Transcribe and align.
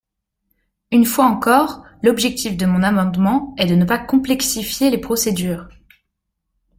Une 0.89 1.05
fois 1.05 1.25
encore, 1.25 1.85
l’objectif 2.01 2.57
de 2.57 2.65
mon 2.65 2.81
amendement 2.81 3.53
est 3.59 3.67
de 3.67 3.75
ne 3.75 3.85
pas 3.85 3.99
complexifier 3.99 4.89
les 4.89 4.97
procédures. 4.97 5.69